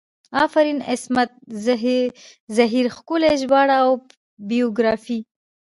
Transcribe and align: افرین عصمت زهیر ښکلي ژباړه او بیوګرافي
افرین 0.45 0.79
عصمت 0.93 1.29
زهیر 2.57 2.85
ښکلي 2.95 3.31
ژباړه 3.41 3.75
او 3.85 3.91
بیوګرافي 4.47 5.19